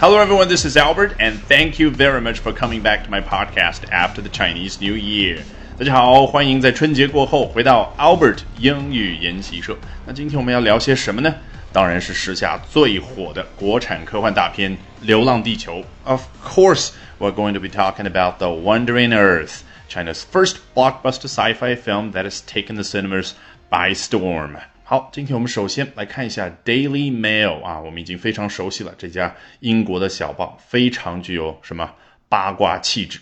[0.00, 0.48] Hello, everyone.
[0.48, 4.20] This is Albert, and thank you very much for coming back to my podcast after
[4.20, 5.42] the Chinese New Year.
[5.78, 9.76] 大家好，欢迎在春节过后回到 Albert 英语研习社。
[10.06, 11.34] 那今天我们要聊些什么呢？
[11.72, 15.80] 当然是时下最火的国产科幻大片《流浪地球》。
[16.04, 22.12] Of course, we're going to be talking about The Wandering Earth, China's first blockbuster sci-fi film
[22.12, 23.32] that has taken the cinemas
[23.70, 24.56] by storm.
[24.86, 31.94] 好，今天我们首先来看一下 Daily Mail 啊，我们已经非常熟悉了这家英国的小报，非常具有什么
[32.28, 33.20] 八卦气质。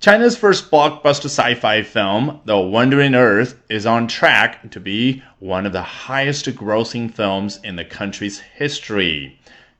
[0.00, 5.72] China's first blockbuster sci-fi film, The Wandering Earth, is on track to be one of
[5.72, 9.32] the highest grossing films in the country's history.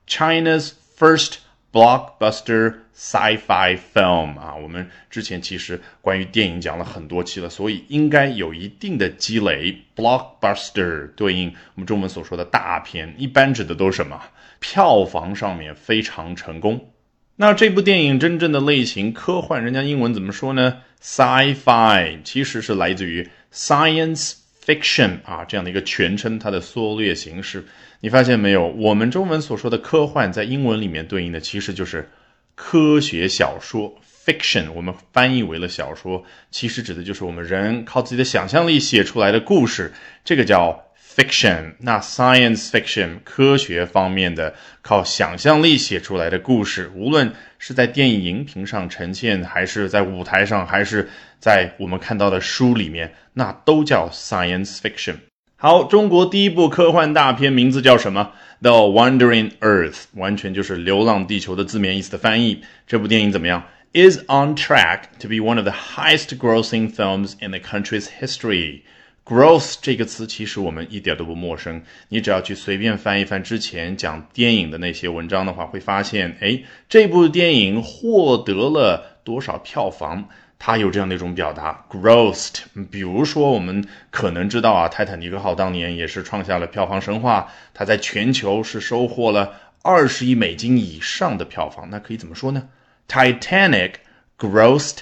[0.07, 1.39] China's first
[1.76, 9.84] blockbuster sci-fi film 啊，我们之前其实关于电影讲了很多期了，所以应该有一定的积累。
[9.94, 14.22] blockbuster 对应我们中文所说的大片，一般指的都是什么？
[14.62, 16.94] 票房上面非常成功。
[17.36, 24.36] 那这部电影真正的类型科幻，人家英文怎么说呢？sci-fi 其实是来自于 science
[24.66, 27.66] fiction 啊这样的一个全称，它的缩略形式。
[28.00, 28.68] 你发现没有？
[28.68, 32.10] 我们中文所说的科幻，在英文里面对应的其实就是
[32.56, 34.72] 科学小说 （fiction）。
[34.74, 40.85] 我们翻译为了小说，其实指的就是我们人靠自己的想象力写出来的故事，这个叫
[41.16, 41.74] fiction。
[41.80, 55.16] 那 science fiction 科学方面的靠想象力写出来的故事，无论是在电影荧屏上呈现，还是在舞台上，还是在我们看到的书里面，那都叫 science fiction。
[55.58, 62.62] 好，中国第一部科幻大片名字叫什么？The Wandering Earth，完全就是“流浪地球”的字面意思的翻译。
[62.86, 63.64] 这部电影怎么样
[63.94, 68.82] ？Is on track to be one of the highest-grossing films in the country's history.
[69.26, 80.30] Growth 这个词其实我们一点都不陌生，你只要去随便翻一翻之前讲电影的那些文章的话，会发现，哎，这部电影获得了多少票房？
[80.60, 82.66] 它有这样的一种表达，grossed。
[82.92, 91.90] 比如说，我们可能知道啊，《泰坦尼克号》当年也是创下了票房神话，它在全球是收获了二十亿美金以上的票房。
[91.90, 92.70] 那可以怎么说呢
[93.08, 93.96] ？Titanic
[94.38, 95.00] grossed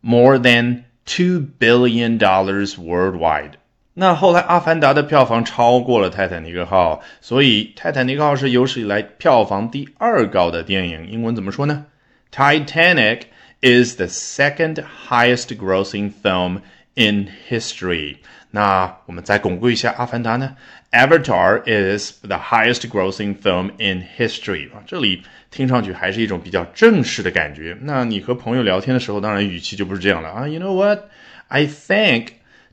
[0.00, 3.52] more than two billion dollars worldwide。
[3.99, 11.09] 那后来，《阿凡达》的票房超过了《泰坦尼克号》，所以《泰坦尼克号》是有史以来票房第二高的电影。
[11.09, 11.85] 英文怎么说呢？
[12.31, 16.61] Titanic。is the second highest grossing film
[16.93, 18.17] in history.
[18.51, 20.55] 那我们再巩固一下《阿凡达》呢？
[20.91, 27.75] Avatar is the highest grossing film in history 啊，这里听上去还是一种比较正式的感觉。
[27.81, 30.47] 那你和朋友聊天的时候，当然语气就不是这样了啊。
[30.47, 31.05] You know what?
[31.47, 32.27] I think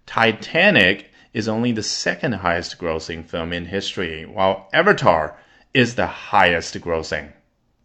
[0.06, 1.04] Titanic
[1.37, 5.33] is only the second highest grossing film in history, while Avatar
[5.73, 7.25] is the highest grossing.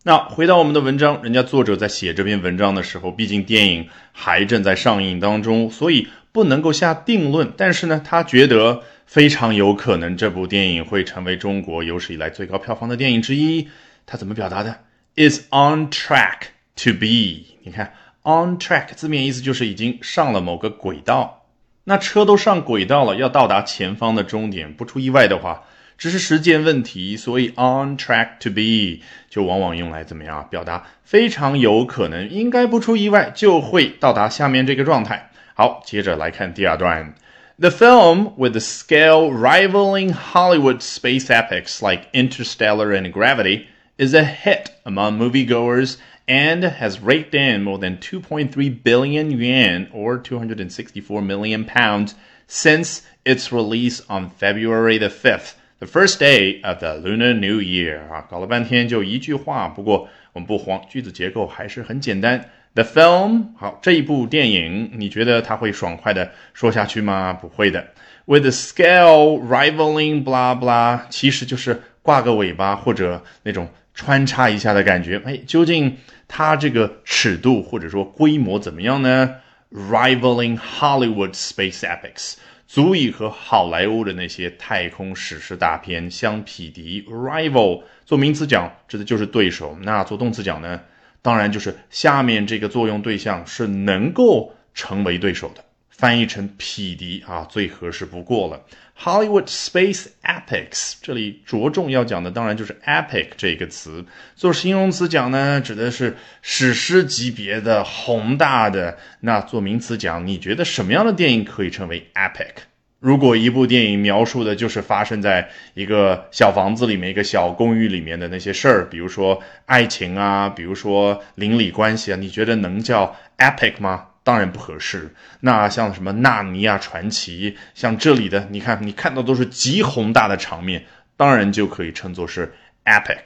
[0.04, 7.52] 那回到我们的文章，人家作者在写这篇文章的时候，毕竟电影还正在上映当中，所以不能够下定论。
[7.56, 13.68] 但是呢，他觉得非常有可能这部电影会成为中国有史以来最高票房的电影之一。
[14.04, 14.80] 他怎么表达的
[15.14, 16.48] ？Is on track
[16.82, 17.58] to be。
[17.62, 17.92] 你看
[18.22, 21.41] ，on track 字面意思就是已经上了某个轨道。
[21.85, 25.63] 那车都上轨道了，要到达前方的终点，不出意外的话。
[25.97, 35.31] 只是时间问题，所以 on track to be 就往往用来怎么样表达非常有可能，应该不出意外就会到达下面这个状态。
[35.55, 37.15] 好，接着来看第二段。
[37.57, 43.65] The film, with a scale rivaling Hollywood space epics like Interstellar and Gravity,
[43.97, 45.95] is a hit among moviegoers
[46.27, 52.15] and has raked in more than 2.3 billion yuan or 264 million pounds
[52.47, 55.53] since its release on February the 5th.
[55.79, 62.49] The first day of the Lunar New Year 啊，搞了半天就一句话，不过我们不慌，句子结构还是很简单。
[62.73, 67.33] The film 好，这一部电影，你觉得它会爽快的说下去吗？
[67.33, 67.87] 不会的。
[68.25, 75.20] With a scale rivaling blah blah，其实就是挂个尾巴或者那种 穿插一下的感觉。
[75.24, 75.98] 哎，究竟
[76.28, 79.36] 它这个尺度或者说规模怎么样呢
[79.70, 82.34] ？Rivaling Hollywood space epics。
[82.66, 87.02] 足以和好莱坞的那些太空史诗大片相匹敌。
[87.06, 90.80] Rival 做名词讲指的就是对手，那做动词讲呢，
[91.20, 95.62] 当然就是下面这个作用对象是能够成为对手的。
[96.02, 98.60] 翻译成匹敌啊，最合适不过了。
[99.00, 104.04] Hollywood space epics，这里着重要讲的当然就是 epic 这个词。
[104.34, 108.98] 做形容词讲呢，指的是史诗级别的宏大的。
[109.20, 112.64] 那做名词讲，你觉得什么样的电影可以称为 epic？
[112.98, 124.08] 如果一部电影描述的就是发生在一个小房子里面、一个小公寓里面的那些事儿，比如说爱情啊，比如说邻里关系啊，你觉得能叫 epic 吗？
[124.24, 125.14] 当然不合适。
[125.40, 130.84] 那像什么《纳尼亚传奇》，像这里的，你看你看到都是极宏大的场面，
[131.16, 132.54] 当然就可以称作是
[132.84, 133.18] epic。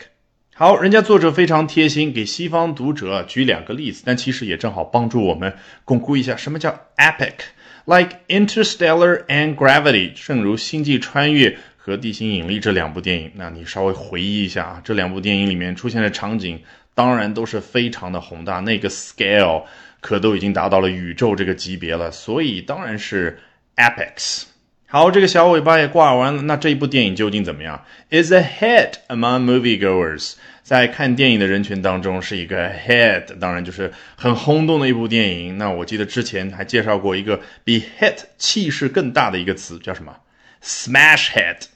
[0.54, 5.54] 好，人家作者非常贴心，给西方读者举两个例子，但其实也正好帮助我们
[5.84, 7.34] 巩固一下什么叫 epic。
[7.84, 16.60] Like Interstellar and Gravity，正如《星际穿越》和《地心引力》这两部电影，那你稍微回忆一下啊，这两部电影里面出现的场景，
[16.94, 19.64] 当然都是非常的宏大，那个 scale
[20.00, 23.38] 可都已经达到了宇宙这个级别了，所以当然是
[23.76, 24.44] epics。
[24.88, 30.34] 好，这个小尾巴也挂完了，那这一部电影究竟怎么样？Is a hit among moviegoers。
[30.62, 35.58] 在看电影的人群当中是一个 hit，当然就是很轰动的一部电影。
[35.58, 40.16] 那我记得之前还介绍过一个比 hit 气势更大的一个词，叫什么
[40.62, 41.66] ？smash hit。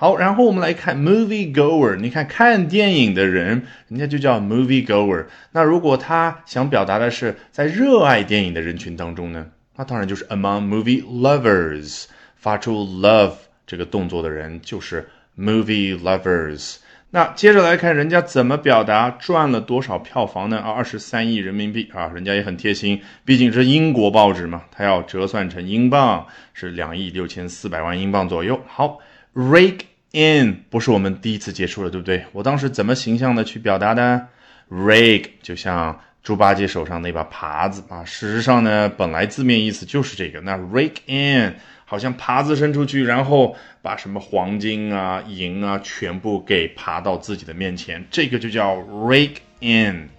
[0.00, 1.94] 好，然后我们来看 movie goer。
[1.96, 5.26] 你看看电影的人，人家就叫 movie goer。
[5.52, 9.48] 那如果他想表达的是在热爱电影的人群当中呢？
[9.76, 12.06] 那当然就是 among movie lovers。
[12.36, 13.34] 发出 love
[13.66, 15.06] 这个动作的人就是
[15.38, 16.76] movie lovers。
[17.10, 20.60] 那接着来看人家怎么表达赚了多少票房呢？
[20.60, 28.58] 啊，二十三亿人民币啊，人家也很贴心，毕竟是英国报纸嘛，它要折算成英镑是两亿六千四百万英镑左右。
[28.66, 29.00] 好
[29.34, 29.80] ，rake
[30.11, 32.25] in 不是我们第一次接触了，对不对？
[32.31, 34.27] 我当时怎么形象的去表达的？
[34.69, 40.41] rake 就像猪八戒手上那把耙子啊，事实上呢，本来字面意思就是这个。
[40.41, 41.55] 那 rake in。
[41.87, 50.09] 好像耙子伸出去，然后把什么黄金啊、银啊全部给爬到自己的面前，这个就叫 rake in.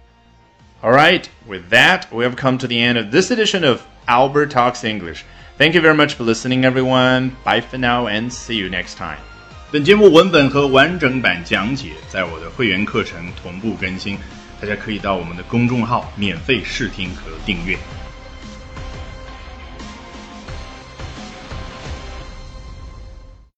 [0.81, 4.47] All right, with that, we have come to the end of this edition of Albert
[4.47, 5.23] Talks English.
[5.57, 7.31] Thank you very much for listening, everyone.
[7.43, 9.30] Bye for now and see you next time.
[9.72, 14.18] 本节目文本和完整版讲解在我的会员课程同步更新，
[14.60, 17.74] 大家可以到我们的公众号免费试听和订阅。